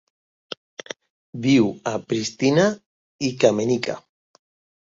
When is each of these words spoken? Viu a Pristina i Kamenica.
Viu 1.43 1.69
a 1.93 1.93
Pristina 2.13 2.65
i 3.29 3.33
Kamenica. 3.45 3.99